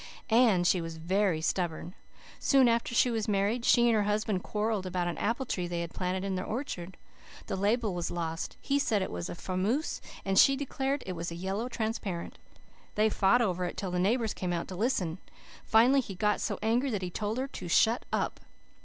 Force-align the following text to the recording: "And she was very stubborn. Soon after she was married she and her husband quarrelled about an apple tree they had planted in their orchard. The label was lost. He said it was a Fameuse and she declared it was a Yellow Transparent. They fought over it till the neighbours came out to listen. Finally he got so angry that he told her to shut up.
"And 0.47 0.65
she 0.65 0.81
was 0.81 0.97
very 0.97 1.41
stubborn. 1.41 1.93
Soon 2.39 2.67
after 2.67 2.95
she 2.95 3.11
was 3.11 3.27
married 3.27 3.63
she 3.63 3.85
and 3.87 3.93
her 3.93 4.01
husband 4.09 4.41
quarrelled 4.41 4.87
about 4.87 5.07
an 5.07 5.19
apple 5.19 5.45
tree 5.45 5.67
they 5.67 5.81
had 5.81 5.93
planted 5.93 6.23
in 6.23 6.33
their 6.33 6.43
orchard. 6.43 6.97
The 7.45 7.55
label 7.55 7.93
was 7.93 8.09
lost. 8.09 8.57
He 8.59 8.79
said 8.79 9.03
it 9.03 9.11
was 9.11 9.29
a 9.29 9.35
Fameuse 9.35 10.01
and 10.25 10.39
she 10.39 10.55
declared 10.55 11.03
it 11.05 11.13
was 11.13 11.29
a 11.29 11.35
Yellow 11.35 11.69
Transparent. 11.69 12.39
They 12.95 13.09
fought 13.11 13.43
over 13.43 13.63
it 13.63 13.77
till 13.77 13.91
the 13.91 13.99
neighbours 13.99 14.33
came 14.33 14.53
out 14.53 14.67
to 14.69 14.75
listen. 14.75 15.19
Finally 15.65 16.01
he 16.01 16.15
got 16.15 16.41
so 16.41 16.57
angry 16.63 16.89
that 16.89 17.03
he 17.03 17.11
told 17.11 17.37
her 17.37 17.47
to 17.49 17.67
shut 17.67 18.03
up. 18.11 18.39